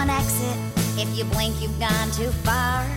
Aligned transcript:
one 0.00 0.08
exit. 0.08 0.56
If 0.96 1.08
you 1.14 1.24
blink, 1.24 1.60
you've 1.60 1.78
gone 1.78 2.10
too 2.12 2.32
far. 2.40 2.88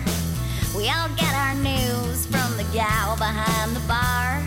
We 0.74 0.88
all 0.88 1.10
get 1.20 1.34
our 1.34 1.54
news 1.60 2.24
from 2.24 2.56
the 2.56 2.64
gal 2.72 3.14
behind 3.16 3.76
the 3.76 3.84
bar. 3.84 4.40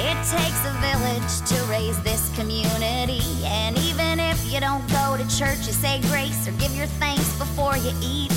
It 0.00 0.16
takes 0.32 0.60
a 0.64 0.72
village 0.80 1.34
to 1.52 1.56
raise 1.68 2.00
this 2.02 2.32
community. 2.38 3.20
And 3.44 3.76
even 3.84 4.18
if 4.18 4.40
you 4.50 4.60
don't 4.60 4.80
go 4.88 5.18
to 5.20 5.24
church, 5.28 5.60
you 5.68 5.74
say 5.76 6.00
grace 6.08 6.48
or 6.48 6.52
give 6.52 6.72
your 6.74 6.86
thanks 7.02 7.36
before 7.36 7.76
you 7.76 7.92
eat. 8.00 8.30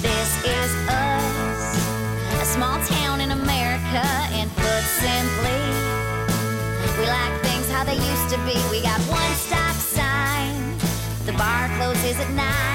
This 0.00 0.30
is 0.48 0.70
us, 0.88 1.60
a 2.40 2.46
small 2.56 2.80
town 2.86 3.20
in 3.20 3.32
America. 3.32 4.04
And 4.32 4.48
put 4.56 4.82
simply, 5.04 5.60
we 6.96 7.04
like 7.04 7.36
things 7.44 7.68
how 7.68 7.84
they 7.84 8.00
used 8.00 8.28
to 8.32 8.38
be. 8.48 8.56
We 8.72 8.80
got 8.80 8.98
one 9.12 9.34
stop 9.34 9.76
sign. 9.76 10.78
The 11.28 11.36
bar 11.36 11.68
closes 11.76 12.18
at 12.18 12.30
nine, 12.30 12.67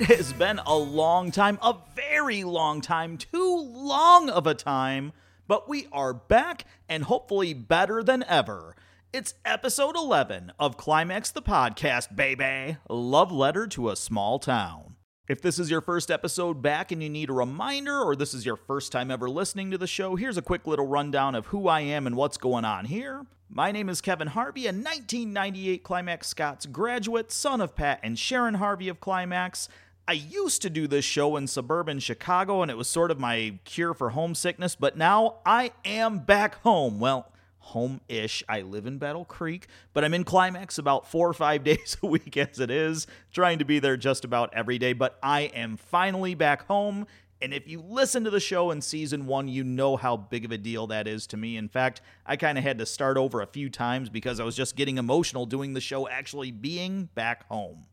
It 0.00 0.16
has 0.16 0.32
been 0.32 0.60
a 0.64 0.76
long 0.76 1.32
time, 1.32 1.58
a 1.60 1.74
very 1.96 2.44
long 2.44 2.80
time, 2.80 3.18
too 3.18 3.56
long 3.74 4.30
of 4.30 4.46
a 4.46 4.54
time, 4.54 5.12
but 5.48 5.68
we 5.68 5.88
are 5.90 6.14
back 6.14 6.64
and 6.88 7.02
hopefully 7.02 7.52
better 7.52 8.04
than 8.04 8.22
ever. 8.28 8.76
It's 9.12 9.34
episode 9.44 9.96
11 9.96 10.52
of 10.56 10.76
Climax 10.76 11.32
the 11.32 11.42
Podcast, 11.42 12.14
baby. 12.14 12.76
Love 12.88 13.32
letter 13.32 13.66
to 13.66 13.90
a 13.90 13.96
small 13.96 14.38
town. 14.38 14.94
If 15.28 15.42
this 15.42 15.58
is 15.58 15.68
your 15.68 15.80
first 15.80 16.12
episode 16.12 16.62
back 16.62 16.92
and 16.92 17.02
you 17.02 17.10
need 17.10 17.28
a 17.28 17.32
reminder, 17.32 18.00
or 18.00 18.14
this 18.14 18.34
is 18.34 18.46
your 18.46 18.56
first 18.56 18.92
time 18.92 19.10
ever 19.10 19.28
listening 19.28 19.72
to 19.72 19.78
the 19.78 19.88
show, 19.88 20.14
here's 20.14 20.36
a 20.36 20.42
quick 20.42 20.64
little 20.68 20.86
rundown 20.86 21.34
of 21.34 21.46
who 21.46 21.66
I 21.66 21.80
am 21.80 22.06
and 22.06 22.14
what's 22.14 22.38
going 22.38 22.64
on 22.64 22.84
here. 22.84 23.26
My 23.50 23.72
name 23.72 23.88
is 23.88 24.00
Kevin 24.00 24.28
Harvey, 24.28 24.66
a 24.66 24.72
1998 24.72 25.82
Climax 25.82 26.28
Scotts 26.28 26.66
graduate, 26.66 27.32
son 27.32 27.60
of 27.60 27.74
Pat 27.74 27.98
and 28.02 28.18
Sharon 28.18 28.54
Harvey 28.54 28.88
of 28.88 29.00
Climax. 29.00 29.68
I 30.08 30.12
used 30.12 30.62
to 30.62 30.70
do 30.70 30.86
this 30.86 31.04
show 31.04 31.36
in 31.36 31.46
suburban 31.46 31.98
Chicago, 31.98 32.62
and 32.62 32.70
it 32.70 32.78
was 32.78 32.88
sort 32.88 33.10
of 33.10 33.20
my 33.20 33.58
cure 33.66 33.92
for 33.92 34.08
homesickness, 34.08 34.74
but 34.74 34.96
now 34.96 35.40
I 35.44 35.72
am 35.84 36.20
back 36.20 36.62
home. 36.62 36.98
Well, 36.98 37.30
home 37.58 38.00
ish. 38.08 38.42
I 38.48 38.62
live 38.62 38.86
in 38.86 38.96
Battle 38.96 39.26
Creek, 39.26 39.66
but 39.92 40.04
I'm 40.04 40.14
in 40.14 40.24
Climax 40.24 40.78
about 40.78 41.10
four 41.10 41.28
or 41.28 41.34
five 41.34 41.62
days 41.64 41.98
a 42.02 42.06
week 42.06 42.38
as 42.38 42.58
it 42.58 42.70
is, 42.70 43.06
trying 43.34 43.58
to 43.58 43.66
be 43.66 43.80
there 43.80 43.98
just 43.98 44.24
about 44.24 44.48
every 44.54 44.78
day. 44.78 44.94
But 44.94 45.18
I 45.22 45.40
am 45.42 45.76
finally 45.76 46.34
back 46.34 46.66
home. 46.68 47.06
And 47.42 47.52
if 47.52 47.68
you 47.68 47.82
listen 47.86 48.24
to 48.24 48.30
the 48.30 48.40
show 48.40 48.70
in 48.70 48.80
season 48.80 49.26
one, 49.26 49.46
you 49.46 49.62
know 49.62 49.98
how 49.98 50.16
big 50.16 50.46
of 50.46 50.52
a 50.52 50.58
deal 50.58 50.86
that 50.86 51.06
is 51.06 51.26
to 51.26 51.36
me. 51.36 51.58
In 51.58 51.68
fact, 51.68 52.00
I 52.24 52.36
kind 52.36 52.56
of 52.56 52.64
had 52.64 52.78
to 52.78 52.86
start 52.86 53.18
over 53.18 53.42
a 53.42 53.46
few 53.46 53.68
times 53.68 54.08
because 54.08 54.40
I 54.40 54.44
was 54.44 54.56
just 54.56 54.74
getting 54.74 54.96
emotional 54.96 55.44
doing 55.44 55.74
the 55.74 55.82
show 55.82 56.08
actually 56.08 56.50
being 56.50 57.10
back 57.14 57.46
home. 57.48 57.84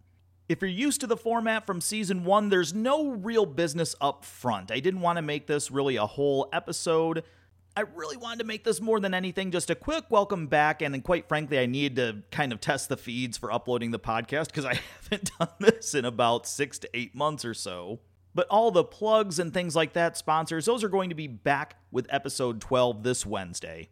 If 0.47 0.61
you're 0.61 0.69
used 0.69 1.01
to 1.01 1.07
the 1.07 1.17
format 1.17 1.65
from 1.65 1.81
season 1.81 2.23
one, 2.23 2.49
there's 2.49 2.71
no 2.71 3.09
real 3.09 3.47
business 3.47 3.95
up 3.99 4.23
front. 4.23 4.71
I 4.71 4.79
didn't 4.79 5.01
want 5.01 5.17
to 5.17 5.23
make 5.23 5.47
this 5.47 5.71
really 5.71 5.95
a 5.95 6.05
whole 6.05 6.49
episode. 6.53 7.23
I 7.75 7.81
really 7.81 8.15
wanted 8.15 8.39
to 8.39 8.45
make 8.45 8.63
this 8.63 8.79
more 8.79 8.99
than 8.99 9.15
anything 9.15 9.49
just 9.49 9.71
a 9.71 9.75
quick 9.75 10.05
welcome 10.09 10.45
back. 10.45 10.83
And 10.83 11.03
quite 11.03 11.27
frankly, 11.27 11.57
I 11.57 11.65
needed 11.65 11.95
to 11.95 12.23
kind 12.29 12.53
of 12.53 12.61
test 12.61 12.89
the 12.89 12.97
feeds 12.97 13.39
for 13.39 13.51
uploading 13.51 13.89
the 13.89 13.97
podcast 13.97 14.47
because 14.47 14.65
I 14.65 14.79
haven't 15.01 15.31
done 15.39 15.49
this 15.59 15.95
in 15.95 16.05
about 16.05 16.45
six 16.45 16.77
to 16.79 16.89
eight 16.93 17.15
months 17.15 17.43
or 17.43 17.55
so. 17.55 18.01
But 18.35 18.47
all 18.49 18.69
the 18.69 18.83
plugs 18.83 19.39
and 19.39 19.51
things 19.51 19.75
like 19.75 19.93
that, 19.93 20.15
sponsors, 20.15 20.65
those 20.65 20.83
are 20.83 20.89
going 20.89 21.09
to 21.09 21.15
be 21.15 21.27
back 21.27 21.77
with 21.91 22.05
episode 22.11 22.61
12 22.61 23.01
this 23.01 23.25
Wednesday. 23.25 23.89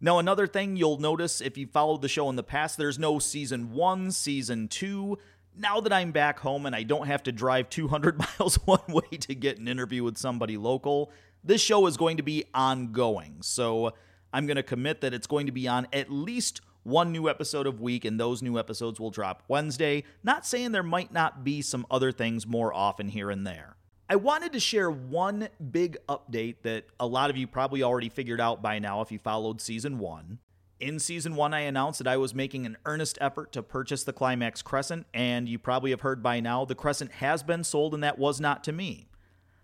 Now, 0.00 0.18
another 0.18 0.46
thing 0.46 0.76
you'll 0.76 0.98
notice 0.98 1.42
if 1.42 1.58
you 1.58 1.66
followed 1.66 2.00
the 2.00 2.08
show 2.08 2.30
in 2.30 2.36
the 2.36 2.42
past, 2.42 2.78
there's 2.78 2.98
no 2.98 3.18
season 3.18 3.72
one, 3.72 4.12
season 4.12 4.66
two. 4.66 5.18
Now 5.56 5.80
that 5.80 5.92
I'm 5.92 6.12
back 6.12 6.40
home 6.40 6.66
and 6.66 6.74
I 6.74 6.82
don't 6.82 7.06
have 7.06 7.22
to 7.24 7.32
drive 7.32 7.68
200 7.70 8.18
miles 8.38 8.56
one 8.64 8.80
way 8.88 9.16
to 9.18 9.34
get 9.34 9.58
an 9.58 9.68
interview 9.68 10.04
with 10.04 10.16
somebody 10.16 10.56
local, 10.56 11.10
this 11.44 11.60
show 11.60 11.86
is 11.86 11.96
going 11.96 12.16
to 12.18 12.22
be 12.22 12.44
ongoing. 12.54 13.38
So 13.40 13.94
I'm 14.32 14.46
going 14.46 14.56
to 14.56 14.62
commit 14.62 15.00
that 15.00 15.14
it's 15.14 15.26
going 15.26 15.46
to 15.46 15.52
be 15.52 15.66
on 15.68 15.88
at 15.92 16.10
least 16.10 16.60
one 16.82 17.12
new 17.12 17.28
episode 17.28 17.66
of 17.66 17.80
week, 17.80 18.04
and 18.04 18.18
those 18.18 18.42
new 18.42 18.58
episodes 18.58 18.98
will 18.98 19.10
drop 19.10 19.42
Wednesday. 19.48 20.04
Not 20.22 20.46
saying 20.46 20.72
there 20.72 20.82
might 20.82 21.12
not 21.12 21.44
be 21.44 21.62
some 21.62 21.86
other 21.90 22.10
things 22.12 22.46
more 22.46 22.72
often 22.72 23.08
here 23.08 23.30
and 23.30 23.46
there. 23.46 23.76
I 24.08 24.16
wanted 24.16 24.52
to 24.54 24.60
share 24.60 24.90
one 24.90 25.48
big 25.70 25.96
update 26.08 26.56
that 26.62 26.86
a 26.98 27.06
lot 27.06 27.30
of 27.30 27.36
you 27.36 27.46
probably 27.46 27.82
already 27.82 28.08
figured 28.08 28.40
out 28.40 28.60
by 28.60 28.78
now 28.78 29.02
if 29.02 29.12
you 29.12 29.18
followed 29.18 29.60
season 29.60 29.98
one. 29.98 30.38
In 30.80 30.98
season 30.98 31.36
one, 31.36 31.52
I 31.52 31.60
announced 31.60 31.98
that 31.98 32.08
I 32.08 32.16
was 32.16 32.34
making 32.34 32.64
an 32.64 32.78
earnest 32.86 33.18
effort 33.20 33.52
to 33.52 33.62
purchase 33.62 34.02
the 34.02 34.14
Climax 34.14 34.62
Crescent, 34.62 35.06
and 35.12 35.46
you 35.46 35.58
probably 35.58 35.90
have 35.90 36.00
heard 36.00 36.22
by 36.22 36.40
now 36.40 36.64
the 36.64 36.74
Crescent 36.74 37.12
has 37.12 37.42
been 37.42 37.64
sold, 37.64 37.92
and 37.92 38.02
that 38.02 38.18
was 38.18 38.40
not 38.40 38.64
to 38.64 38.72
me. 38.72 39.10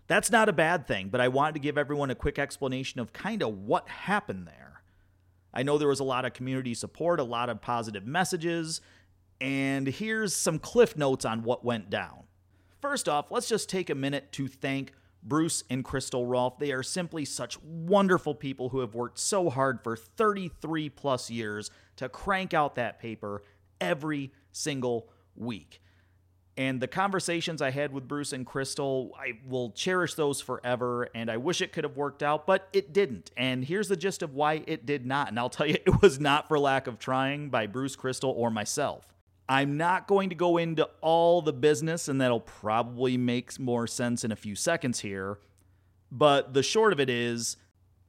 That's 0.05 0.29
not 0.29 0.47
a 0.47 0.53
bad 0.53 0.87
thing, 0.87 1.09
but 1.09 1.19
I 1.19 1.27
wanted 1.27 1.53
to 1.55 1.59
give 1.59 1.75
everyone 1.75 2.11
a 2.11 2.15
quick 2.15 2.37
explanation 2.37 2.99
of 2.99 3.13
kind 3.13 3.41
of 3.41 3.57
what 3.57 3.89
happened 3.89 4.47
there. 4.47 4.83
I 5.51 5.63
know 5.63 5.79
there 5.79 5.87
was 5.87 5.99
a 5.99 6.05
lot 6.05 6.23
of 6.23 6.33
community 6.33 6.75
support, 6.75 7.19
a 7.19 7.23
lot 7.23 7.49
of 7.49 7.61
positive 7.61 8.05
messages, 8.05 8.79
and 9.41 9.87
here's 9.87 10.35
some 10.35 10.59
cliff 10.59 10.95
notes 10.95 11.25
on 11.25 11.41
what 11.41 11.65
went 11.65 11.89
down. 11.89 12.25
First 12.79 13.09
off, 13.09 13.31
let's 13.31 13.49
just 13.49 13.69
take 13.69 13.89
a 13.89 13.95
minute 13.95 14.31
to 14.33 14.47
thank 14.47 14.91
Bruce 15.27 15.63
and 15.69 15.83
Crystal 15.83 16.25
Rolfe. 16.25 16.57
They 16.57 16.71
are 16.71 16.83
simply 16.83 17.25
such 17.25 17.61
wonderful 17.61 18.33
people 18.33 18.69
who 18.69 18.79
have 18.79 18.95
worked 18.95 19.19
so 19.19 19.49
hard 19.49 19.83
for 19.83 19.95
33 19.95 20.89
plus 20.89 21.29
years 21.29 21.69
to 21.97 22.07
crank 22.09 22.53
out 22.53 22.75
that 22.75 22.99
paper 22.99 23.43
every 23.81 24.31
single 24.51 25.09
week. 25.35 25.81
And 26.57 26.81
the 26.81 26.87
conversations 26.87 27.61
I 27.61 27.69
had 27.69 27.93
with 27.93 28.07
Bruce 28.07 28.33
and 28.33 28.43
Crystal, 28.43 29.13
I 29.19 29.33
will 29.47 29.69
cherish 29.71 30.15
those 30.15 30.41
forever. 30.41 31.07
And 31.13 31.29
I 31.29 31.37
wish 31.37 31.61
it 31.61 31.71
could 31.71 31.83
have 31.83 31.95
worked 31.95 32.23
out, 32.23 32.47
but 32.47 32.67
it 32.73 32.93
didn't. 32.93 33.29
And 33.37 33.63
here's 33.63 33.89
the 33.89 33.95
gist 33.95 34.23
of 34.23 34.33
why 34.33 34.63
it 34.65 34.87
did 34.87 35.05
not. 35.05 35.27
And 35.27 35.37
I'll 35.37 35.49
tell 35.49 35.67
you, 35.67 35.77
it 35.85 36.01
was 36.01 36.19
not 36.19 36.47
for 36.47 36.57
lack 36.57 36.87
of 36.87 36.97
trying 36.97 37.49
by 37.49 37.67
Bruce, 37.67 37.95
Crystal, 37.95 38.31
or 38.31 38.49
myself. 38.49 39.07
I'm 39.49 39.77
not 39.77 40.07
going 40.07 40.29
to 40.29 40.35
go 40.35 40.57
into 40.57 40.89
all 41.01 41.41
the 41.41 41.53
business, 41.53 42.07
and 42.07 42.19
that'll 42.19 42.41
probably 42.41 43.17
make 43.17 43.57
more 43.59 43.87
sense 43.87 44.23
in 44.23 44.31
a 44.31 44.35
few 44.35 44.55
seconds 44.55 44.99
here. 44.99 45.39
But 46.11 46.53
the 46.53 46.63
short 46.63 46.91
of 46.91 46.99
it 46.99 47.09
is, 47.09 47.55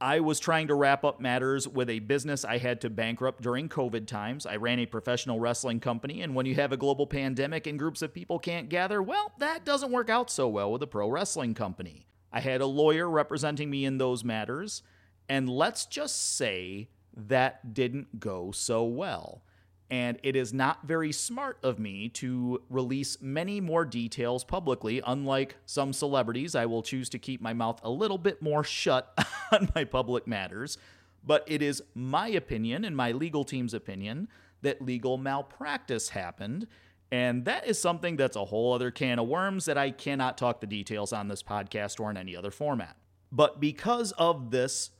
I 0.01 0.19
was 0.19 0.39
trying 0.39 0.67
to 0.67 0.75
wrap 0.75 1.03
up 1.03 1.19
matters 1.19 1.67
with 1.67 1.89
a 1.89 1.99
business 1.99 2.45
I 2.45 2.57
had 2.57 2.81
to 2.81 2.89
bankrupt 2.89 3.41
during 3.41 3.69
COVID 3.69 4.07
times. 4.07 4.45
I 4.45 4.57
ran 4.57 4.79
a 4.79 4.85
professional 4.85 5.39
wrestling 5.39 5.79
company, 5.79 6.21
and 6.21 6.35
when 6.35 6.45
you 6.45 6.55
have 6.55 6.71
a 6.71 6.77
global 6.77 7.07
pandemic 7.07 7.67
and 7.67 7.79
groups 7.79 8.01
of 8.01 8.13
people 8.13 8.39
can't 8.39 8.69
gather, 8.69 9.01
well, 9.01 9.31
that 9.39 9.65
doesn't 9.65 9.91
work 9.91 10.09
out 10.09 10.29
so 10.29 10.47
well 10.47 10.71
with 10.71 10.83
a 10.83 10.87
pro 10.87 11.09
wrestling 11.09 11.53
company. 11.53 12.05
I 12.31 12.41
had 12.41 12.61
a 12.61 12.65
lawyer 12.65 13.09
representing 13.09 13.69
me 13.69 13.85
in 13.85 13.97
those 13.97 14.23
matters, 14.23 14.83
and 15.27 15.49
let's 15.49 15.85
just 15.85 16.35
say 16.37 16.89
that 17.15 17.73
didn't 17.73 18.19
go 18.19 18.51
so 18.51 18.83
well 18.83 19.43
and 19.89 20.19
it 20.21 20.35
is 20.35 20.53
not 20.53 20.85
very 20.85 21.11
smart 21.11 21.57
of 21.63 21.79
me 21.79 22.09
to 22.09 22.61
release 22.69 23.17
many 23.21 23.59
more 23.59 23.85
details 23.85 24.43
publicly. 24.43 25.01
Unlike 25.05 25.55
some 25.65 25.93
celebrities, 25.93 26.53
I 26.53 26.67
will 26.67 26.83
choose 26.83 27.09
to 27.09 27.19
keep 27.19 27.41
my 27.41 27.53
mouth 27.53 27.79
a 27.83 27.89
little 27.89 28.19
bit 28.19 28.41
more 28.41 28.63
shut 28.63 29.17
on 29.51 29.69
my 29.73 29.83
public 29.83 30.27
matters. 30.27 30.77
But 31.25 31.43
it 31.47 31.61
is 31.61 31.81
my 31.95 32.27
opinion 32.27 32.85
and 32.85 32.95
my 32.95 33.11
legal 33.11 33.43
team's 33.43 33.73
opinion 33.73 34.27
that 34.61 34.81
legal 34.81 35.17
malpractice 35.17 36.09
happened. 36.09 36.67
And 37.11 37.45
that 37.45 37.65
is 37.65 37.81
something 37.81 38.15
that's 38.15 38.35
a 38.35 38.45
whole 38.45 38.73
other 38.73 38.91
can 38.91 39.17
of 39.17 39.27
worms 39.27 39.65
that 39.65 39.77
I 39.77 39.89
cannot 39.89 40.37
talk 40.37 40.61
the 40.61 40.67
details 40.67 41.11
on 41.11 41.27
this 41.27 41.41
podcast 41.41 41.99
or 41.99 42.11
in 42.11 42.17
any 42.17 42.35
other 42.35 42.51
format. 42.51 42.95
But 43.31 43.59
because 43.59 44.11
of 44.13 44.51
this 44.51 44.91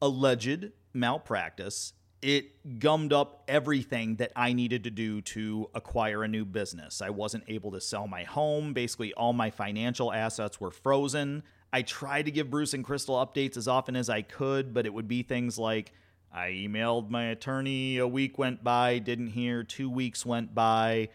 alleged 0.00 0.72
malpractice, 0.94 1.92
it 2.22 2.78
gummed 2.78 3.12
up 3.12 3.42
everything 3.48 4.16
that 4.16 4.30
I 4.36 4.52
needed 4.52 4.84
to 4.84 4.90
do 4.90 5.20
to 5.22 5.68
acquire 5.74 6.22
a 6.22 6.28
new 6.28 6.44
business. 6.44 7.02
I 7.02 7.10
wasn't 7.10 7.44
able 7.48 7.72
to 7.72 7.80
sell 7.80 8.06
my 8.06 8.22
home. 8.22 8.72
Basically, 8.72 9.12
all 9.14 9.32
my 9.32 9.50
financial 9.50 10.12
assets 10.12 10.60
were 10.60 10.70
frozen. 10.70 11.42
I 11.72 11.82
tried 11.82 12.26
to 12.26 12.30
give 12.30 12.48
Bruce 12.48 12.74
and 12.74 12.84
Crystal 12.84 13.16
updates 13.16 13.56
as 13.56 13.66
often 13.66 13.96
as 13.96 14.08
I 14.08 14.22
could, 14.22 14.72
but 14.72 14.86
it 14.86 14.94
would 14.94 15.08
be 15.08 15.22
things 15.22 15.58
like 15.58 15.92
I 16.32 16.50
emailed 16.50 17.10
my 17.10 17.24
attorney, 17.26 17.98
a 17.98 18.06
week 18.06 18.38
went 18.38 18.62
by, 18.62 18.98
didn't 19.00 19.28
hear, 19.28 19.64
two 19.64 19.90
weeks 19.90 20.24
went 20.24 20.54
by. 20.54 21.08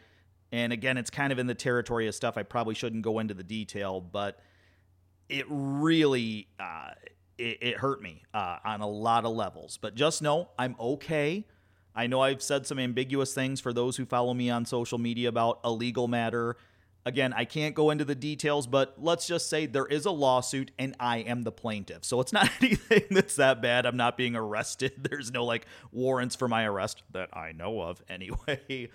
And 0.52 0.74
again, 0.74 0.98
it's 0.98 1.10
kind 1.10 1.32
of 1.32 1.40
in 1.40 1.48
the 1.48 1.56
territory 1.56 2.08
of 2.08 2.16
stuff 2.16 2.38
I 2.38 2.44
probably 2.44 2.76
shouldn't 2.76 3.04
go 3.04 3.20
into 3.20 3.34
the 3.34 3.44
detail, 3.44 4.02
but 4.02 4.40
it 5.30 5.46
really 5.50 6.48
uh, 6.60 6.92
it, 7.38 7.58
it 7.62 7.78
hurt 7.78 8.02
me 8.02 8.24
uh, 8.34 8.58
on 8.64 8.82
a 8.82 8.88
lot 8.88 9.26
of 9.26 9.32
levels. 9.36 9.78
But 9.82 9.96
just 9.96 10.22
know 10.22 10.50
I'm 10.58 10.76
okay. 10.80 11.46
I 11.96 12.08
know 12.08 12.22
I've 12.22 12.44
said 12.44 12.68
some 12.68 12.78
ambiguous 12.78 13.34
things 13.34 13.60
for 13.60 13.74
those 13.74 13.98
who 13.98 14.06
follow 14.06 14.34
me 14.34 14.50
on 14.50 14.66
social 14.66 15.00
media 15.00 15.30
about 15.30 15.60
a 15.64 15.72
legal 15.72 16.08
matter. 16.08 16.56
Again, 17.08 17.34
I 17.34 17.46
can't 17.46 17.74
go 17.74 17.90
into 17.90 18.06
the 18.06 18.16
details, 18.16 18.68
but 18.68 18.96
let's 18.98 19.26
just 19.26 19.50
say 19.50 19.66
there 19.66 19.86
is 19.88 20.06
a 20.06 20.12
lawsuit 20.12 20.72
and 20.78 20.96
I 21.00 21.20
am 21.20 21.44
the 21.44 21.52
plaintiff. 21.52 22.04
So 22.04 22.20
it's 22.20 22.34
not 22.34 22.52
anything 22.62 23.06
that's 23.10 23.36
that 23.38 23.62
bad. 23.62 23.86
I'm 23.86 23.98
not 23.98 24.18
being 24.18 24.36
arrested. 24.36 24.94
There's 25.10 25.32
no 25.32 25.44
like 25.46 25.66
warrants 25.92 26.36
for 26.36 26.48
my 26.48 26.66
arrest 26.66 27.02
that 27.14 27.36
I 27.36 27.52
know 27.54 27.82
of 27.82 28.04
anyway. 28.10 28.90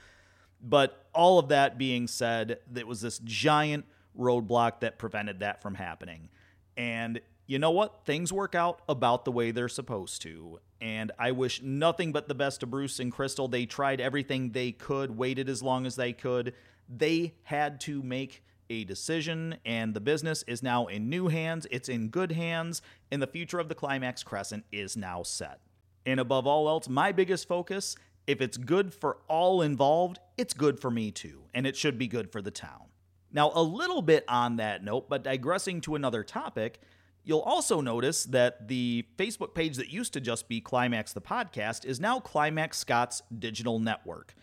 But 0.61 1.07
all 1.13 1.41
of 1.41 1.49
that 1.49 1.79
being 1.79 2.07
said, 2.07 2.61
there 2.71 2.87
was 2.87 3.01
this 3.01 3.19
giant 3.19 3.85
roadblock 4.17 4.81
that 4.81 4.99
prevented 4.99 5.41
that 5.41 5.61
from 5.61 5.75
happening. 5.75 6.29
And 6.77 7.21
you 7.53 7.59
know 7.59 7.71
what? 7.71 8.05
Things 8.05 8.33
work 8.33 8.55
out 8.55 8.81
about 8.89 9.25
the 9.25 9.33
way 9.33 9.51
they're 9.51 9.69
supposed 9.69 10.23
to. 10.23 10.59
And 10.81 11.13
I 11.19 11.33
wish 11.33 11.63
nothing 11.63 12.11
but 12.11 12.27
the 12.27 12.35
best 12.35 12.61
to 12.61 12.67
Bruce 12.67 12.99
and 12.99 13.13
Crystal. 13.13 13.47
They 13.47 13.67
tried 13.67 14.01
everything 14.01 14.51
they 14.51 14.73
could, 14.73 15.17
waited 15.17 15.49
as 15.49 15.63
long 15.63 15.87
as 15.87 15.97
they 15.97 16.13
could 16.13 16.55
they 16.89 17.35
had 17.45 17.81
to 17.81 18.03
make 18.03 18.43
a 18.71 18.85
decision, 18.85 19.57
and 19.65 19.95
the 19.95 20.01
business 20.01 20.45
is 20.47 20.63
now 20.63 20.87
in 20.87 21.09
new 21.09 21.29
hands. 21.29 21.67
It's 21.71 21.89
in 21.89 22.09
good 22.09 22.33
hands, 22.33 22.81
and 23.11 23.21
the 23.21 23.27
future 23.27 23.59
of 23.59 23.69
the 23.69 23.75
Climax 23.75 24.23
Crescent 24.23 24.65
is 24.73 24.97
now 24.97 25.23
set. 25.23 25.61
And 26.07 26.19
above 26.19 26.47
all 26.47 26.69
else, 26.69 26.89
my 26.89 27.13
biggest 27.13 27.49
focus 27.49 27.97
if 28.25 28.41
it's 28.41 28.57
good 28.57 28.95
for 28.95 29.19
all 29.27 29.63
involved, 29.63 30.21
it's 30.39 30.55
good 30.55 30.79
for 30.79 30.93
me 30.93 31.11
too, 31.11 31.43
and 31.53 31.67
it 31.67 31.77
should 31.77 31.99
be 31.99 32.07
good 32.07 32.31
for 32.31 32.41
the 32.41 32.53
town. 32.53 32.85
Now, 33.33 33.51
a 33.53 33.63
little 33.63 34.01
bit 34.01 34.25
on 34.29 34.57
that 34.57 34.85
note, 34.85 35.09
but 35.09 35.25
digressing 35.25 35.81
to 35.83 35.97
another 35.97 36.23
topic, 36.23 36.81
you'll 37.25 37.41
also 37.41 37.81
notice 37.81 38.25
that 38.25 38.69
the 38.69 39.07
Facebook 39.17 39.55
page 39.55 39.77
that 39.77 39.91
used 39.91 40.13
to 40.13 40.21
just 40.21 40.49
be 40.49 40.61
Climax 40.61 41.13
the 41.13 41.21
Podcast 41.21 41.85
is 41.85 42.01
now 42.01 42.21
Climax 42.21 42.79
Scotts 42.79 43.23
Digital 43.39 43.79
Network. 43.79 44.35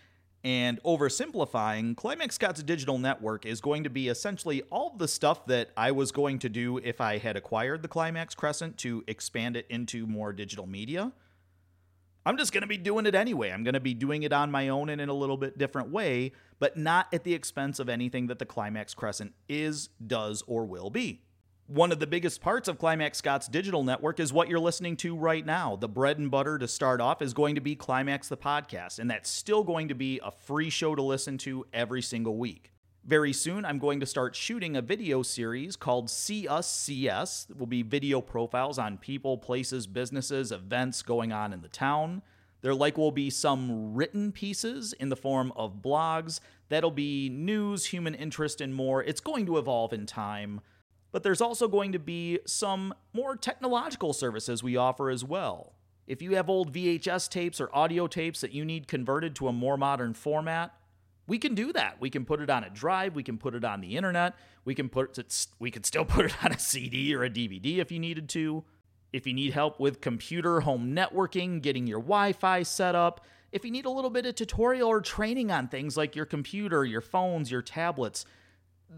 And 0.43 0.81
oversimplifying, 0.83 1.97
Climax 1.97 2.35
Scotts 2.35 2.63
digital 2.63 2.97
network 2.97 3.45
is 3.45 3.59
going 3.59 3.83
to 3.83 3.89
be 3.89 4.07
essentially 4.07 4.61
all 4.71 4.95
the 4.97 5.07
stuff 5.07 5.45
that 5.47 5.71
I 5.75 5.91
was 5.91 6.13
going 6.13 6.39
to 6.39 6.49
do 6.49 6.77
if 6.77 7.01
I 7.01 7.17
had 7.17 7.35
acquired 7.35 7.81
the 7.81 7.89
Climax 7.89 8.35
Crescent 8.35 8.77
to 8.77 9.03
expand 9.05 9.57
it 9.57 9.65
into 9.69 10.07
more 10.07 10.31
digital 10.31 10.65
media. 10.65 11.11
I'm 12.25 12.37
just 12.37 12.53
going 12.53 12.61
to 12.61 12.67
be 12.67 12.77
doing 12.77 13.05
it 13.05 13.15
anyway. 13.15 13.49
I'm 13.49 13.63
going 13.63 13.73
to 13.73 13.81
be 13.81 13.93
doing 13.93 14.23
it 14.23 14.31
on 14.31 14.49
my 14.49 14.69
own 14.69 14.89
and 14.89 15.01
in 15.01 15.09
a 15.09 15.13
little 15.13 15.37
bit 15.37 15.57
different 15.57 15.89
way, 15.89 16.31
but 16.57 16.77
not 16.77 17.13
at 17.13 17.25
the 17.25 17.33
expense 17.33 17.79
of 17.79 17.89
anything 17.89 18.27
that 18.27 18.39
the 18.39 18.45
Climax 18.45 18.93
Crescent 18.93 19.33
is, 19.49 19.89
does, 20.05 20.41
or 20.47 20.65
will 20.65 20.89
be. 20.89 21.21
One 21.69 21.91
of 21.91 21.99
the 21.99 22.07
biggest 22.07 22.41
parts 22.41 22.67
of 22.67 22.79
Climax 22.79 23.19
Scotts 23.19 23.47
digital 23.47 23.83
network 23.83 24.19
is 24.19 24.33
what 24.33 24.49
you're 24.49 24.59
listening 24.59 24.97
to 24.97 25.15
right 25.15 25.45
now. 25.45 25.75
The 25.75 25.87
bread 25.87 26.17
and 26.17 26.31
butter 26.31 26.57
to 26.57 26.67
start 26.67 26.99
off 26.99 27.21
is 27.21 27.31
going 27.31 27.53
to 27.53 27.61
be 27.61 27.75
Climax 27.75 28.27
the 28.27 28.37
podcast, 28.37 28.97
and 28.97 29.07
that's 29.07 29.29
still 29.29 29.63
going 29.63 29.87
to 29.89 29.93
be 29.93 30.19
a 30.23 30.31
free 30.31 30.71
show 30.71 30.95
to 30.95 31.03
listen 31.03 31.37
to 31.37 31.67
every 31.71 32.01
single 32.01 32.37
week. 32.37 32.71
Very 33.05 33.31
soon, 33.31 33.65
I'm 33.65 33.77
going 33.77 33.99
to 33.99 34.07
start 34.07 34.35
shooting 34.35 34.75
a 34.75 34.81
video 34.81 35.21
series 35.21 35.75
called 35.75 36.09
See 36.09 36.47
Us 36.47 36.67
CS. 36.67 37.45
It 37.51 37.59
will 37.59 37.67
be 37.67 37.83
video 37.83 38.19
profiles 38.19 38.79
on 38.79 38.97
people, 38.97 39.37
places, 39.37 39.85
businesses, 39.85 40.51
events 40.51 41.03
going 41.03 41.31
on 41.31 41.53
in 41.53 41.61
the 41.61 41.67
town. 41.67 42.23
There 42.61 42.73
like 42.73 42.97
will 42.97 43.11
be 43.11 43.29
some 43.29 43.93
written 43.93 44.31
pieces 44.31 44.93
in 44.93 45.09
the 45.09 45.15
form 45.15 45.53
of 45.55 45.83
blogs. 45.83 46.39
That'll 46.69 46.89
be 46.89 47.29
news, 47.29 47.85
human 47.85 48.15
interest, 48.15 48.59
and 48.59 48.73
more. 48.73 49.03
It's 49.03 49.21
going 49.21 49.45
to 49.45 49.59
evolve 49.59 49.93
in 49.93 50.07
time 50.07 50.61
but 51.11 51.23
there's 51.23 51.41
also 51.41 51.67
going 51.67 51.91
to 51.91 51.99
be 51.99 52.39
some 52.45 52.93
more 53.13 53.35
technological 53.35 54.13
services 54.13 54.63
we 54.63 54.77
offer 54.77 55.09
as 55.09 55.23
well. 55.23 55.73
If 56.07 56.21
you 56.21 56.35
have 56.35 56.49
old 56.49 56.73
VHS 56.73 57.29
tapes 57.29 57.61
or 57.61 57.69
audio 57.73 58.07
tapes 58.07 58.41
that 58.41 58.51
you 58.51 58.65
need 58.65 58.87
converted 58.87 59.35
to 59.35 59.47
a 59.47 59.53
more 59.53 59.77
modern 59.77 60.13
format, 60.13 60.73
we 61.27 61.37
can 61.37 61.53
do 61.53 61.71
that. 61.73 62.01
We 62.01 62.09
can 62.09 62.25
put 62.25 62.41
it 62.41 62.49
on 62.49 62.63
a 62.63 62.69
drive, 62.69 63.15
we 63.15 63.21
can 63.21 63.37
put 63.37 63.53
it 63.53 63.63
on 63.63 63.81
the 63.81 63.95
internet, 63.95 64.35
we 64.65 64.73
can 64.73 64.89
put 64.89 65.17
it 65.17 65.47
we 65.59 65.69
can 65.69 65.83
still 65.83 66.05
put 66.15 66.25
it 66.25 66.43
on 66.43 66.51
a 66.51 66.59
CD 66.59 67.13
or 67.13 67.23
a 67.23 67.29
DVD 67.29 67.77
if 67.77 67.91
you 67.91 67.99
needed 67.99 68.27
to. 68.29 68.63
If 69.13 69.25
you 69.25 69.33
need 69.33 69.53
help 69.53 69.79
with 69.79 70.01
computer 70.01 70.61
home 70.61 70.95
networking, 70.95 71.61
getting 71.61 71.87
your 71.87 71.99
Wi-Fi 71.99 72.63
set 72.63 72.93
up, 72.93 73.25
if 73.51 73.65
you 73.65 73.71
need 73.71 73.85
a 73.85 73.89
little 73.89 74.11
bit 74.11 74.25
of 74.25 74.35
tutorial 74.35 74.89
or 74.89 75.01
training 75.01 75.51
on 75.51 75.67
things 75.67 75.97
like 75.97 76.15
your 76.15 76.25
computer, 76.25 76.85
your 76.85 77.01
phones, 77.01 77.49
your 77.49 77.63
tablets, 77.63 78.25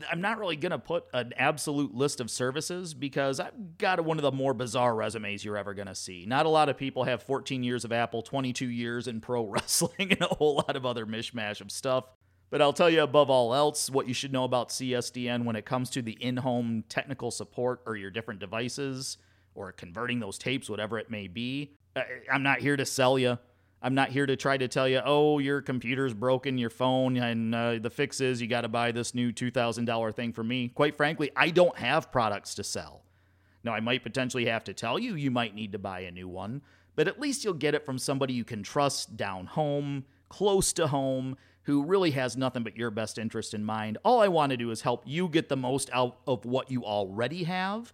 I'm 0.10 0.22
not 0.22 0.40
really 0.40 0.56
going 0.56 0.72
to 0.72 0.80
put 0.80 1.06
an 1.14 1.34
absolute 1.36 1.94
list 1.94 2.22
of 2.22 2.32
services 2.32 2.94
because 2.94 3.40
I've 3.40 3.78
got 3.78 4.00
one 4.04 4.18
of 4.18 4.24
the 4.24 4.32
more 4.32 4.54
bizarre 4.54 4.96
resumes 4.96 5.44
you're 5.44 5.58
ever 5.58 5.74
going 5.74 5.88
to 5.88 5.96
see. 5.96 6.26
Not 6.26 6.46
a 6.46 6.50
lot 6.50 6.70
of 6.70 6.78
people 6.78 7.04
have 7.04 7.24
14 7.24 7.64
years 7.64 7.84
of 7.84 7.92
Apple, 7.92 8.22
22 8.22 8.68
years 8.68 9.08
in 9.08 9.20
pro 9.20 9.44
wrestling, 9.48 10.12
and 10.12 10.22
a 10.22 10.28
whole 10.28 10.56
lot 10.56 10.76
of 10.76 10.86
other 10.86 11.06
mishmash 11.06 11.62
of 11.62 11.72
stuff. 11.72 12.06
But 12.50 12.62
I'll 12.62 12.74
tell 12.74 12.90
you 12.90 13.02
above 13.02 13.30
all 13.30 13.54
else 13.54 13.90
what 13.90 14.08
you 14.08 14.14
should 14.14 14.34
know 14.34 14.44
about 14.44 14.70
CSDN 14.70 15.46
when 15.46 15.56
it 15.56 15.66
comes 15.66 15.90
to 15.92 16.02
the 16.02 16.12
in 16.12 16.38
home 16.38 16.84
technical 16.90 17.32
support 17.32 17.82
or 17.86 17.96
your 17.96 18.12
different 18.12 18.40
devices 18.40 19.18
or 19.56 19.72
converting 19.72 20.20
those 20.20 20.38
tapes, 20.38 20.70
whatever 20.70 21.00
it 21.00 21.10
may 21.10 21.28
be. 21.28 21.74
I'm 22.32 22.44
not 22.44 22.60
here 22.60 22.78
to 22.78 22.86
sell 22.86 23.18
you. 23.20 23.38
I'm 23.84 23.96
not 23.96 24.10
here 24.10 24.28
to 24.28 24.36
try 24.36 24.58
to 24.58 24.68
tell 24.68 24.88
you, 24.88 25.02
oh, 25.04 25.40
your 25.40 25.62
computer's 25.62 26.14
broken, 26.14 26.60
your 26.60 26.70
phone, 26.70 27.18
and 27.18 27.56
uh, 27.56 27.80
the 27.80 27.90
fix 27.90 28.22
is 28.22 28.40
you 28.40 28.48
got 28.48 28.62
to 28.62 28.68
buy 28.68 28.92
this 28.92 29.16
new 29.16 29.32
$2,000 29.32 30.16
thing 30.16 30.34
from 30.34 30.48
me. 30.48 30.68
Quite 30.68 30.96
frankly, 30.96 31.32
I 31.36 31.50
don't 31.50 31.76
have 31.78 32.12
products 32.12 32.54
to 32.56 32.64
sell. 32.64 33.02
Now, 33.64 33.74
I 33.74 33.80
might 33.80 34.04
potentially 34.04 34.46
have 34.46 34.64
to 34.66 34.74
tell 34.74 35.00
you 35.00 35.16
you 35.16 35.32
might 35.32 35.56
need 35.56 35.72
to 35.72 35.80
buy 35.80 36.02
a 36.02 36.12
new 36.12 36.28
one, 36.28 36.62
but 36.96 37.08
at 37.08 37.20
least 37.20 37.44
you'll 37.44 37.54
get 37.56 37.74
it 37.74 37.86
from 37.86 37.98
somebody 37.98 38.34
you 38.34 38.44
can 38.44 38.62
trust 38.62 39.18
down 39.18 39.48
home, 39.48 40.06
close 40.30 40.74
to 40.74 40.88
home, 40.88 41.36
who 41.64 41.84
really 41.84 42.12
has 42.12 42.38
nothing 42.38 42.64
but 42.64 42.78
your 42.78 42.92
best 42.92 43.18
interest 43.18 43.54
in 43.54 43.64
mind. 43.64 43.98
All 44.04 44.22
I 44.22 44.28
want 44.28 44.52
to 44.52 44.58
do 44.58 44.70
is 44.72 44.82
help 44.82 45.04
you 45.06 45.28
get 45.28 45.50
the 45.50 45.58
most 45.58 45.90
out 45.94 46.18
of 46.28 46.46
what 46.46 46.70
you 46.70 46.84
already 46.86 47.44
have. 47.44 47.94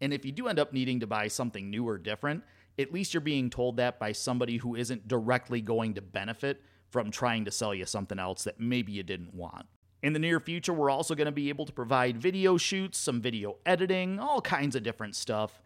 And 0.00 0.12
if 0.12 0.24
you 0.24 0.32
do 0.32 0.48
end 0.48 0.58
up 0.58 0.72
needing 0.72 1.00
to 1.00 1.06
buy 1.06 1.28
something 1.28 1.70
new 1.70 1.86
or 1.86 1.98
different, 1.98 2.44
at 2.78 2.92
least 2.92 3.12
you're 3.12 3.20
being 3.20 3.50
told 3.50 3.76
that 3.76 3.98
by 3.98 4.12
somebody 4.12 4.58
who 4.58 4.74
isn't 4.74 5.08
directly 5.08 5.60
going 5.60 5.94
to 5.94 6.02
benefit 6.02 6.62
from 6.90 7.10
trying 7.10 7.44
to 7.44 7.50
sell 7.50 7.74
you 7.74 7.84
something 7.84 8.18
else 8.18 8.44
that 8.44 8.60
maybe 8.60 8.92
you 8.92 9.02
didn't 9.02 9.34
want. 9.34 9.66
In 10.02 10.12
the 10.12 10.18
near 10.18 10.38
future, 10.38 10.72
we're 10.72 10.90
also 10.90 11.14
going 11.14 11.26
to 11.26 11.32
be 11.32 11.48
able 11.48 11.66
to 11.66 11.72
provide 11.72 12.16
video 12.16 12.56
shoots, 12.56 12.98
some 12.98 13.20
video 13.20 13.56
editing, 13.66 14.20
all 14.20 14.40
kinds 14.40 14.76
of 14.76 14.82
different 14.82 15.16
stuff. 15.16 15.60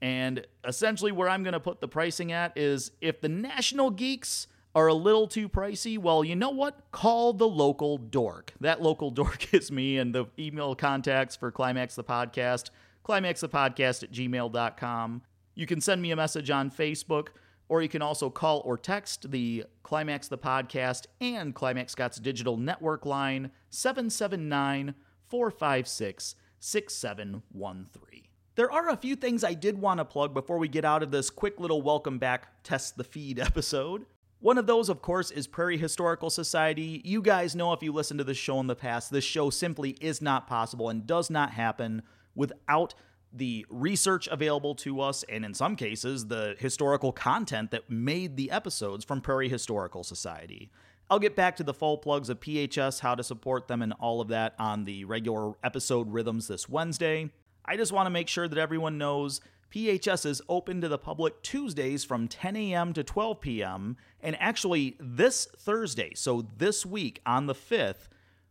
And 0.00 0.46
essentially, 0.64 1.12
where 1.12 1.28
I'm 1.28 1.42
going 1.42 1.52
to 1.52 1.60
put 1.60 1.80
the 1.80 1.88
pricing 1.88 2.32
at 2.32 2.56
is 2.56 2.92
if 3.00 3.20
the 3.20 3.28
national 3.28 3.90
geeks 3.90 4.46
are 4.74 4.86
a 4.86 4.94
little 4.94 5.26
too 5.26 5.48
pricey, 5.48 5.98
well, 5.98 6.24
you 6.24 6.36
know 6.36 6.50
what? 6.50 6.90
Call 6.92 7.32
the 7.32 7.48
local 7.48 7.98
dork. 7.98 8.54
That 8.60 8.80
local 8.80 9.10
dork 9.12 9.52
is 9.52 9.70
me, 9.70 9.98
and 9.98 10.14
the 10.14 10.26
email 10.38 10.74
contacts 10.74 11.36
for 11.36 11.50
Climax 11.50 11.94
the 11.94 12.04
Podcast, 12.04 12.70
climaxthepodcast 13.04 14.04
at 14.04 14.12
gmail.com. 14.12 15.22
You 15.58 15.66
can 15.66 15.80
send 15.80 16.00
me 16.00 16.12
a 16.12 16.16
message 16.16 16.50
on 16.50 16.70
Facebook, 16.70 17.30
or 17.68 17.82
you 17.82 17.88
can 17.88 18.00
also 18.00 18.30
call 18.30 18.62
or 18.64 18.78
text 18.78 19.32
the 19.32 19.64
Climax 19.82 20.28
the 20.28 20.38
Podcast 20.38 21.06
and 21.20 21.52
Climax 21.52 21.90
Scotts 21.90 22.20
digital 22.20 22.56
network 22.56 23.04
line 23.04 23.50
779 23.68 24.94
456 25.26 26.36
6713. 26.60 28.22
There 28.54 28.70
are 28.70 28.88
a 28.88 28.96
few 28.96 29.16
things 29.16 29.42
I 29.42 29.54
did 29.54 29.80
want 29.80 29.98
to 29.98 30.04
plug 30.04 30.32
before 30.32 30.58
we 30.58 30.68
get 30.68 30.84
out 30.84 31.02
of 31.02 31.10
this 31.10 31.28
quick 31.28 31.58
little 31.58 31.82
welcome 31.82 32.20
back 32.20 32.62
test 32.62 32.96
the 32.96 33.02
feed 33.02 33.40
episode. 33.40 34.06
One 34.38 34.58
of 34.58 34.68
those, 34.68 34.88
of 34.88 35.02
course, 35.02 35.32
is 35.32 35.48
Prairie 35.48 35.76
Historical 35.76 36.30
Society. 36.30 37.02
You 37.04 37.20
guys 37.20 37.56
know 37.56 37.72
if 37.72 37.82
you 37.82 37.90
listen 37.90 38.18
to 38.18 38.24
this 38.24 38.38
show 38.38 38.60
in 38.60 38.68
the 38.68 38.76
past, 38.76 39.10
this 39.10 39.24
show 39.24 39.50
simply 39.50 39.96
is 40.00 40.22
not 40.22 40.46
possible 40.46 40.88
and 40.88 41.04
does 41.04 41.30
not 41.30 41.50
happen 41.50 42.02
without 42.36 42.94
the 43.32 43.66
research 43.68 44.28
available 44.28 44.74
to 44.76 45.00
us, 45.00 45.24
and 45.28 45.44
in 45.44 45.54
some 45.54 45.76
cases, 45.76 46.26
the 46.26 46.56
historical 46.58 47.12
content 47.12 47.70
that 47.70 47.90
made 47.90 48.36
the 48.36 48.50
episodes 48.50 49.04
from 49.04 49.20
Prairie 49.20 49.48
Historical 49.48 50.02
Society. 50.02 50.70
I'll 51.10 51.18
get 51.18 51.36
back 51.36 51.56
to 51.56 51.62
the 51.62 51.74
full 51.74 51.98
plugs 51.98 52.28
of 52.28 52.40
PHS, 52.40 53.00
how 53.00 53.14
to 53.14 53.22
support 53.22 53.66
them, 53.66 53.80
and 53.80 53.94
all 53.94 54.20
of 54.20 54.28
that 54.28 54.54
on 54.58 54.84
the 54.84 55.04
regular 55.04 55.52
episode 55.62 56.12
rhythms 56.12 56.48
this 56.48 56.68
Wednesday. 56.68 57.30
I 57.64 57.76
just 57.76 57.92
want 57.92 58.06
to 58.06 58.10
make 58.10 58.28
sure 58.28 58.48
that 58.48 58.58
everyone 58.58 58.98
knows 58.98 59.40
PHS 59.70 60.24
is 60.24 60.42
open 60.48 60.80
to 60.80 60.88
the 60.88 60.98
public 60.98 61.42
Tuesdays 61.42 62.04
from 62.04 62.28
10 62.28 62.56
a.m. 62.56 62.92
to 62.94 63.04
12 63.04 63.40
p.m. 63.40 63.96
And 64.22 64.36
actually, 64.40 64.96
this 64.98 65.46
Thursday, 65.56 66.12
so 66.14 66.46
this 66.56 66.86
week 66.86 67.20
on 67.26 67.46
the 67.46 67.54
5th, 67.54 68.08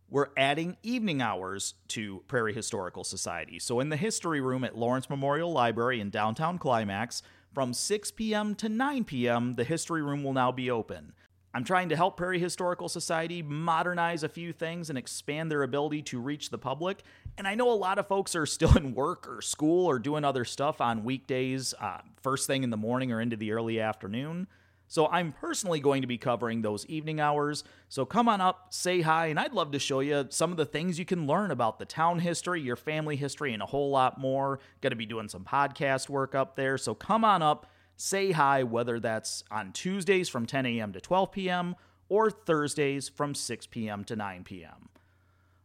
we're 0.09 0.29
adding 0.37 0.77
evening 0.83 1.21
hours 1.21 1.73
to 1.89 2.23
Prairie 2.27 2.53
Historical 2.53 3.03
Society. 3.03 3.59
So, 3.59 3.79
in 3.79 3.89
the 3.89 3.97
history 3.97 4.39
room 4.39 4.63
at 4.63 4.77
Lawrence 4.77 5.09
Memorial 5.09 5.51
Library 5.51 5.99
in 5.99 6.09
downtown 6.09 6.57
Climax, 6.57 7.21
from 7.53 7.73
6 7.73 8.11
p.m. 8.11 8.55
to 8.55 8.69
9 8.69 9.03
p.m., 9.03 9.55
the 9.55 9.63
history 9.63 10.01
room 10.01 10.23
will 10.23 10.33
now 10.33 10.51
be 10.51 10.69
open. 10.71 11.13
I'm 11.53 11.63
trying 11.63 11.89
to 11.89 11.95
help 11.95 12.17
Prairie 12.17 12.39
Historical 12.39 12.87
Society 12.87 13.41
modernize 13.41 14.21
a 14.21 14.29
few 14.29 14.53
things 14.53 14.89
and 14.89 14.97
expand 14.97 15.49
their 15.51 15.63
ability 15.63 16.03
to 16.03 16.19
reach 16.19 16.51
the 16.51 16.57
public. 16.57 17.01
And 17.37 17.47
I 17.47 17.55
know 17.55 17.71
a 17.71 17.73
lot 17.73 17.97
of 17.97 18.07
folks 18.07 18.35
are 18.35 18.45
still 18.45 18.77
in 18.77 18.93
work 18.93 19.27
or 19.27 19.41
school 19.41 19.87
or 19.87 19.97
doing 19.97 20.23
other 20.23 20.45
stuff 20.45 20.81
on 20.81 21.03
weekdays, 21.03 21.73
uh, 21.81 22.01
first 22.21 22.47
thing 22.47 22.63
in 22.63 22.69
the 22.69 22.77
morning 22.77 23.11
or 23.11 23.19
into 23.19 23.35
the 23.35 23.53
early 23.53 23.79
afternoon. 23.79 24.47
So 24.87 25.07
I'm 25.07 25.33
personally 25.33 25.79
going 25.79 26.01
to 26.01 26.07
be 26.07 26.17
covering 26.17 26.61
those 26.61 26.85
evening 26.85 27.19
hours. 27.19 27.63
So 27.89 28.05
come 28.05 28.29
on 28.29 28.39
up, 28.39 28.67
say 28.73 29.01
hi, 29.01 29.27
and 29.27 29.39
I'd 29.39 29.53
love 29.53 29.71
to 29.71 29.79
show 29.79 29.99
you 29.99 30.25
some 30.29 30.51
of 30.51 30.57
the 30.57 30.65
things 30.65 30.97
you 30.97 31.05
can 31.05 31.27
learn 31.27 31.51
about 31.51 31.77
the 31.77 31.85
town 31.85 32.19
history, 32.19 32.61
your 32.61 32.77
family 32.77 33.17
history, 33.17 33.53
and 33.53 33.61
a 33.61 33.65
whole 33.65 33.89
lot 33.89 34.17
more. 34.17 34.59
Going 34.81 34.91
to 34.91 34.97
be 34.97 35.05
doing 35.05 35.27
some 35.27 35.43
podcast 35.43 36.07
work 36.09 36.33
up 36.33 36.55
there. 36.55 36.77
So 36.77 36.95
come 36.95 37.25
on 37.25 37.41
up, 37.41 37.67
say 37.97 38.31
hi, 38.31 38.63
whether 38.63 38.99
that's 38.99 39.43
on 39.51 39.73
Tuesdays 39.73 40.29
from 40.29 40.45
10 40.45 40.65
a.m. 40.65 40.93
to 40.93 41.01
12 41.01 41.31
p.m. 41.31 41.75
or 42.07 42.31
Thursdays 42.31 43.09
from 43.09 43.35
6 43.35 43.67
p.m. 43.67 44.05
to 44.05 44.15
9 44.15 44.45
p.m. 44.45 44.89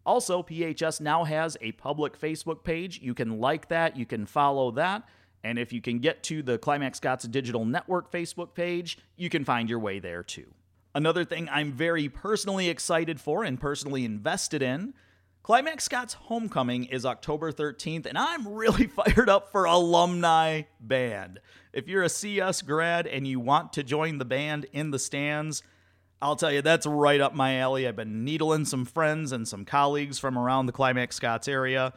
Also, 0.04 0.42
PHS 0.42 1.00
now 1.00 1.24
has 1.24 1.56
a 1.60 1.72
public 1.72 2.18
Facebook 2.18 2.64
page. 2.64 3.00
You 3.00 3.14
can 3.14 3.38
like 3.38 3.68
that, 3.68 3.96
you 3.96 4.04
can 4.04 4.26
follow 4.26 4.72
that. 4.72 5.04
And 5.44 5.58
if 5.58 5.72
you 5.72 5.80
can 5.80 5.98
get 5.98 6.22
to 6.24 6.42
the 6.42 6.58
Climax 6.58 6.98
Scotts 6.98 7.24
Digital 7.24 7.64
Network 7.64 8.12
Facebook 8.12 8.54
page, 8.54 8.98
you 9.16 9.28
can 9.28 9.44
find 9.44 9.68
your 9.68 9.78
way 9.78 9.98
there 9.98 10.22
too. 10.22 10.54
Another 10.94 11.24
thing 11.24 11.48
I'm 11.50 11.72
very 11.72 12.08
personally 12.08 12.68
excited 12.68 13.20
for 13.20 13.44
and 13.44 13.60
personally 13.60 14.04
invested 14.04 14.62
in 14.62 14.94
Climax 15.42 15.82
Scotts 15.82 16.14
Homecoming 16.14 16.84
is 16.84 17.04
October 17.04 17.50
13th, 17.50 18.06
and 18.06 18.16
I'm 18.16 18.46
really 18.46 18.86
fired 19.14 19.28
up 19.28 19.50
for 19.50 19.64
Alumni 19.64 20.62
Band. 20.78 21.40
If 21.72 21.88
you're 21.88 22.04
a 22.04 22.08
CS 22.08 22.62
grad 22.62 23.08
and 23.08 23.26
you 23.26 23.40
want 23.40 23.72
to 23.72 23.82
join 23.82 24.18
the 24.18 24.24
band 24.24 24.66
in 24.72 24.92
the 24.92 25.00
stands, 25.00 25.64
I'll 26.20 26.36
tell 26.36 26.52
you, 26.52 26.62
that's 26.62 26.86
right 26.86 27.20
up 27.20 27.34
my 27.34 27.58
alley. 27.58 27.88
I've 27.88 27.96
been 27.96 28.24
needling 28.24 28.66
some 28.66 28.84
friends 28.84 29.32
and 29.32 29.48
some 29.48 29.64
colleagues 29.64 30.20
from 30.20 30.38
around 30.38 30.66
the 30.66 30.72
Climax 30.72 31.16
Scotts 31.16 31.48
area. 31.48 31.92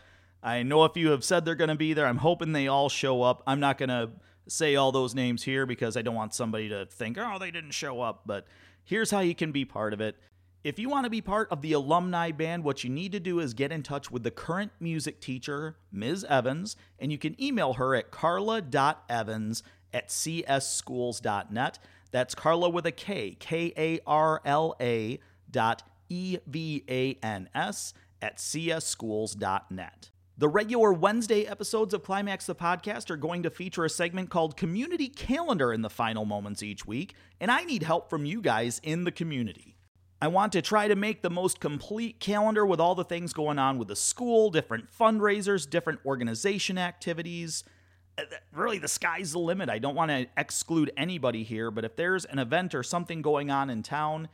I 0.45 0.61
know 0.61 0.83
a 0.83 0.89
few 0.89 1.09
have 1.09 1.23
said 1.23 1.43
they're 1.43 1.55
going 1.55 1.69
to 1.69 1.75
be 1.75 1.93
there. 1.93 2.05
I'm 2.05 2.19
hoping 2.19 2.51
they 2.51 2.67
all 2.67 2.87
show 2.87 3.23
up. 3.23 3.41
I'm 3.47 3.59
not 3.59 3.79
going 3.79 3.89
to 3.89 4.11
say 4.47 4.75
all 4.75 4.91
those 4.91 5.15
names 5.15 5.41
here 5.41 5.65
because 5.65 5.97
I 5.97 6.03
don't 6.03 6.13
want 6.13 6.35
somebody 6.35 6.69
to 6.69 6.85
think, 6.85 7.17
oh, 7.19 7.39
they 7.39 7.49
didn't 7.49 7.71
show 7.71 7.99
up. 7.99 8.21
But 8.27 8.45
here's 8.83 9.09
how 9.09 9.21
you 9.21 9.33
can 9.33 9.51
be 9.51 9.65
part 9.65 9.91
of 9.91 10.01
it. 10.01 10.17
If 10.63 10.77
you 10.77 10.87
want 10.87 11.05
to 11.05 11.09
be 11.09 11.21
part 11.21 11.51
of 11.51 11.63
the 11.63 11.73
alumni 11.73 12.29
band, 12.29 12.63
what 12.63 12.83
you 12.83 12.91
need 12.91 13.11
to 13.13 13.19
do 13.19 13.39
is 13.39 13.55
get 13.55 13.71
in 13.71 13.81
touch 13.81 14.11
with 14.11 14.21
the 14.21 14.29
current 14.29 14.71
music 14.79 15.19
teacher, 15.19 15.77
Ms. 15.91 16.23
Evans, 16.29 16.75
and 16.99 17.11
you 17.11 17.17
can 17.17 17.41
email 17.41 17.73
her 17.73 17.95
at 17.95 18.11
carla.evans 18.11 19.63
at 19.93 20.09
csschools.net. 20.09 21.79
That's 22.11 22.35
Carla 22.35 22.69
with 22.69 22.85
a 22.85 22.91
K, 22.91 23.35
K 23.39 23.73
A 23.75 23.99
R 24.05 24.41
L 24.45 24.75
A 24.79 25.19
dot 25.49 25.83
E 26.09 26.37
V 26.45 26.83
A 26.87 27.17
N 27.23 27.49
S 27.55 27.93
at 28.21 28.37
csschools.net. 28.37 30.11
The 30.37 30.49
regular 30.49 30.91
Wednesday 30.91 31.47
episodes 31.47 31.93
of 31.93 32.03
Climax 32.03 32.45
the 32.45 32.55
Podcast 32.55 33.09
are 33.09 33.15
going 33.15 33.43
to 33.43 33.49
feature 33.49 33.85
a 33.85 33.89
segment 33.89 34.29
called 34.29 34.57
Community 34.57 35.07
Calendar 35.07 35.71
in 35.71 35.81
the 35.81 35.89
final 35.89 36.25
moments 36.25 36.61
each 36.61 36.85
week, 36.85 37.15
and 37.39 37.49
I 37.49 37.63
need 37.63 37.83
help 37.83 38.09
from 38.09 38.25
you 38.25 38.41
guys 38.41 38.81
in 38.83 39.05
the 39.05 39.13
community. 39.13 39.77
I 40.21 40.27
want 40.27 40.51
to 40.51 40.61
try 40.61 40.89
to 40.89 40.95
make 40.97 41.21
the 41.21 41.29
most 41.29 41.61
complete 41.61 42.19
calendar 42.19 42.65
with 42.65 42.81
all 42.81 42.95
the 42.95 43.05
things 43.05 43.31
going 43.31 43.57
on 43.57 43.77
with 43.77 43.87
the 43.87 43.95
school, 43.95 44.49
different 44.49 44.91
fundraisers, 44.91 45.69
different 45.69 46.01
organization 46.05 46.77
activities. 46.77 47.63
Uh, 48.17 48.23
really, 48.51 48.77
the 48.77 48.89
sky's 48.89 49.31
the 49.31 49.39
limit. 49.39 49.69
I 49.69 49.79
don't 49.79 49.95
want 49.95 50.11
to 50.11 50.27
exclude 50.35 50.91
anybody 50.97 51.43
here, 51.43 51.71
but 51.71 51.85
if 51.85 51.95
there's 51.95 52.25
an 52.25 52.39
event 52.39 52.75
or 52.75 52.83
something 52.83 53.21
going 53.21 53.51
on 53.51 53.69
in 53.69 53.83
town, 53.83 54.27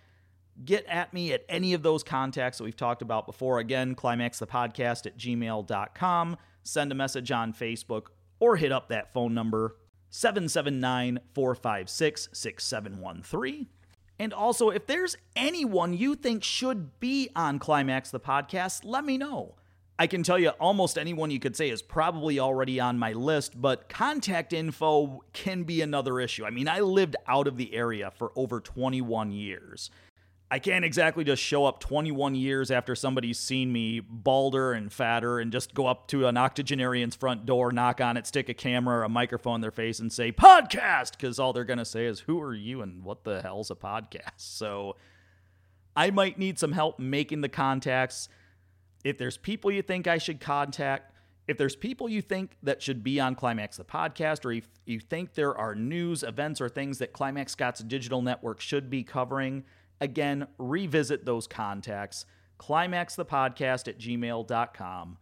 get 0.63 0.85
at 0.85 1.13
me 1.13 1.33
at 1.33 1.43
any 1.49 1.73
of 1.73 1.83
those 1.83 2.03
contacts 2.03 2.57
that 2.57 2.63
we've 2.63 2.75
talked 2.75 3.01
about 3.01 3.25
before. 3.25 3.59
Again, 3.59 3.95
climaxthepodcast 3.95 5.05
at 5.05 5.17
gmail.com. 5.17 6.37
Send 6.63 6.91
a 6.91 6.95
message 6.95 7.31
on 7.31 7.53
Facebook 7.53 8.07
or 8.39 8.57
hit 8.57 8.71
up 8.71 8.89
that 8.89 9.13
phone 9.13 9.33
number 9.33 9.77
779 10.09 11.19
456 11.33 12.29
6713. 12.33 13.67
And 14.19 14.33
also, 14.33 14.69
if 14.69 14.85
there's 14.85 15.15
anyone 15.35 15.93
you 15.93 16.15
think 16.15 16.43
should 16.43 16.99
be 16.99 17.29
on 17.35 17.57
Climax 17.57 18.11
the 18.11 18.19
podcast, 18.19 18.81
let 18.83 19.03
me 19.03 19.17
know. 19.17 19.55
I 19.97 20.07
can 20.07 20.23
tell 20.23 20.39
you 20.39 20.49
almost 20.49 20.97
anyone 20.97 21.31
you 21.31 21.39
could 21.39 21.55
say 21.55 21.69
is 21.69 21.81
probably 21.81 22.39
already 22.39 22.79
on 22.79 22.97
my 22.97 23.13
list, 23.13 23.59
but 23.61 23.87
contact 23.87 24.51
info 24.53 25.23
can 25.33 25.63
be 25.63 25.81
another 25.81 26.19
issue. 26.19 26.45
I 26.45 26.49
mean, 26.49 26.67
I 26.67 26.79
lived 26.79 27.15
out 27.27 27.47
of 27.47 27.57
the 27.57 27.73
area 27.73 28.11
for 28.11 28.31
over 28.35 28.59
21 28.59 29.31
years. 29.31 29.91
I 30.53 30.59
can't 30.59 30.83
exactly 30.83 31.23
just 31.23 31.41
show 31.41 31.63
up 31.63 31.79
21 31.79 32.35
years 32.35 32.71
after 32.71 32.93
somebody's 32.93 33.39
seen 33.39 33.71
me 33.71 34.01
balder 34.01 34.73
and 34.73 34.91
fatter 34.91 35.39
and 35.39 35.49
just 35.49 35.73
go 35.73 35.87
up 35.87 36.09
to 36.09 36.27
an 36.27 36.35
octogenarian's 36.35 37.15
front 37.15 37.45
door, 37.45 37.71
knock 37.71 38.01
on 38.01 38.17
it, 38.17 38.27
stick 38.27 38.49
a 38.49 38.53
camera 38.53 38.97
or 38.97 39.03
a 39.03 39.09
microphone 39.09 39.55
in 39.55 39.61
their 39.61 39.71
face 39.71 39.99
and 39.99 40.11
say, 40.11 40.29
podcast, 40.29 41.11
because 41.11 41.39
all 41.39 41.53
they're 41.53 41.63
going 41.63 41.79
to 41.79 41.85
say 41.85 42.05
is, 42.05 42.19
who 42.19 42.41
are 42.41 42.53
you 42.53 42.81
and 42.81 43.05
what 43.05 43.23
the 43.23 43.41
hell's 43.41 43.71
a 43.71 43.75
podcast? 43.75 44.39
So 44.39 44.97
I 45.95 46.11
might 46.11 46.37
need 46.37 46.59
some 46.59 46.73
help 46.73 46.99
making 46.99 47.39
the 47.39 47.49
contacts. 47.49 48.27
If 49.05 49.17
there's 49.17 49.37
people 49.37 49.71
you 49.71 49.81
think 49.81 50.05
I 50.05 50.17
should 50.17 50.41
contact, 50.41 51.13
if 51.47 51.57
there's 51.57 51.77
people 51.77 52.09
you 52.09 52.21
think 52.21 52.57
that 52.61 52.81
should 52.81 53.05
be 53.05 53.21
on 53.21 53.35
Climax 53.35 53.77
the 53.77 53.85
podcast, 53.85 54.43
or 54.43 54.51
if 54.51 54.67
you 54.85 54.99
think 54.99 55.33
there 55.33 55.57
are 55.57 55.75
news, 55.75 56.23
events, 56.23 56.59
or 56.59 56.67
things 56.67 56.97
that 56.97 57.13
Climax 57.13 57.53
Scotts 57.53 57.79
Digital 57.79 58.21
Network 58.21 58.59
should 58.59 58.89
be 58.89 59.01
covering, 59.03 59.63
Again, 60.01 60.47
revisit 60.57 61.25
those 61.25 61.47
contacts. 61.47 62.25
Climaxthepodcast 62.59 63.87
at 63.87 63.99
gmail.com. 63.99 65.17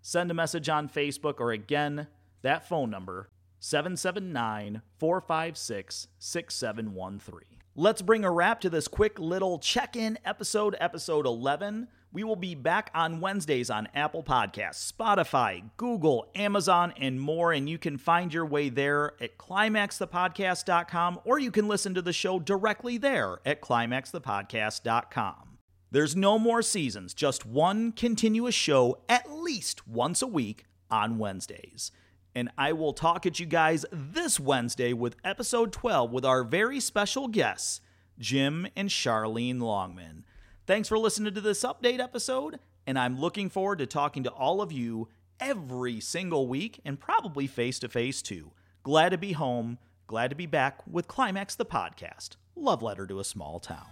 Send 0.00 0.30
a 0.30 0.34
message 0.34 0.68
on 0.68 0.88
Facebook 0.88 1.38
or 1.38 1.52
again, 1.52 2.08
that 2.42 2.68
phone 2.68 2.90
number, 2.90 3.30
779 3.60 4.82
456 4.98 6.08
6713. 6.18 7.40
Let's 7.76 8.02
bring 8.02 8.24
a 8.24 8.30
wrap 8.30 8.60
to 8.62 8.70
this 8.70 8.88
quick 8.88 9.18
little 9.18 9.58
check 9.58 9.96
in 9.96 10.18
episode, 10.24 10.76
episode 10.80 11.24
11. 11.24 11.88
We 12.12 12.24
will 12.24 12.36
be 12.36 12.54
back 12.54 12.90
on 12.94 13.20
Wednesdays 13.20 13.70
on 13.70 13.88
Apple 13.94 14.22
Podcasts, 14.22 14.92
Spotify, 14.92 15.62
Google, 15.76 16.28
Amazon, 16.34 16.92
and 16.98 17.20
more. 17.20 17.52
And 17.52 17.68
you 17.68 17.78
can 17.78 17.96
find 17.96 18.32
your 18.32 18.44
way 18.44 18.68
there 18.68 19.12
at 19.20 19.38
climaxthepodcast.com 19.38 21.20
or 21.24 21.38
you 21.38 21.50
can 21.50 21.68
listen 21.68 21.94
to 21.94 22.02
the 22.02 22.12
show 22.12 22.38
directly 22.38 22.98
there 22.98 23.40
at 23.46 23.62
climaxthepodcast.com. 23.62 25.58
There's 25.90 26.16
no 26.16 26.38
more 26.38 26.62
seasons, 26.62 27.14
just 27.14 27.44
one 27.44 27.92
continuous 27.92 28.54
show 28.54 28.98
at 29.08 29.30
least 29.30 29.86
once 29.86 30.22
a 30.22 30.26
week 30.26 30.64
on 30.90 31.18
Wednesdays 31.18 31.92
and 32.34 32.50
I 32.56 32.72
will 32.72 32.92
talk 32.92 33.26
at 33.26 33.38
you 33.38 33.46
guys 33.46 33.84
this 33.92 34.40
Wednesday 34.40 34.92
with 34.92 35.16
episode 35.24 35.72
12 35.72 36.10
with 36.10 36.24
our 36.24 36.44
very 36.44 36.80
special 36.80 37.28
guests, 37.28 37.80
Jim 38.18 38.66
and 38.74 38.88
Charlene 38.88 39.60
Longman. 39.60 40.24
Thanks 40.64 40.88
for 40.88 40.96
listening 40.96 41.34
to 41.34 41.40
this 41.40 41.64
update 41.64 41.98
episode, 41.98 42.60
and 42.86 42.96
I'm 42.96 43.18
looking 43.18 43.50
forward 43.50 43.78
to 43.78 43.86
talking 43.86 44.22
to 44.22 44.30
all 44.30 44.62
of 44.62 44.70
you 44.70 45.08
every 45.40 45.98
single 45.98 46.46
week 46.46 46.80
and 46.84 47.00
probably 47.00 47.48
face 47.48 47.80
to 47.80 47.88
face 47.88 48.22
too. 48.22 48.52
Glad 48.84 49.08
to 49.08 49.18
be 49.18 49.32
home, 49.32 49.78
glad 50.06 50.30
to 50.30 50.36
be 50.36 50.46
back 50.46 50.86
with 50.86 51.08
Climax 51.08 51.56
the 51.56 51.66
podcast. 51.66 52.36
Love 52.54 52.80
letter 52.80 53.08
to 53.08 53.18
a 53.18 53.24
small 53.24 53.58
town. 53.58 53.88